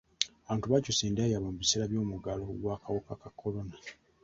Abantu 0.45 0.65
baakyusa 0.71 1.03
endya 1.05 1.31
yaabwe 1.31 1.49
mu 1.53 1.59
biseera 1.61 1.89
by'omuggalo 1.91 2.43
gw'akawuka 2.61 3.13
ka 3.21 3.29
kolona. 3.39 3.75